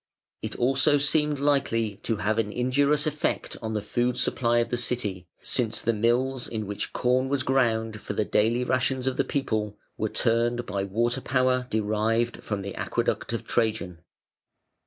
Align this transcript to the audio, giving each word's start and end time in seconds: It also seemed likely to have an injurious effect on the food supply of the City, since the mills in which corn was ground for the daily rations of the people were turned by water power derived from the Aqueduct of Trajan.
It 0.41 0.55
also 0.55 0.97
seemed 0.97 1.37
likely 1.37 1.97
to 1.97 2.15
have 2.15 2.39
an 2.39 2.51
injurious 2.51 3.05
effect 3.05 3.55
on 3.61 3.75
the 3.75 3.83
food 3.83 4.17
supply 4.17 4.57
of 4.57 4.69
the 4.69 4.75
City, 4.77 5.27
since 5.43 5.79
the 5.79 5.93
mills 5.93 6.47
in 6.47 6.65
which 6.65 6.91
corn 6.91 7.29
was 7.29 7.43
ground 7.43 8.01
for 8.01 8.13
the 8.13 8.25
daily 8.25 8.63
rations 8.63 9.05
of 9.05 9.17
the 9.17 9.23
people 9.23 9.77
were 9.97 10.09
turned 10.09 10.65
by 10.65 10.85
water 10.85 11.21
power 11.21 11.67
derived 11.69 12.41
from 12.43 12.63
the 12.63 12.73
Aqueduct 12.73 13.31
of 13.31 13.45
Trajan. 13.45 13.99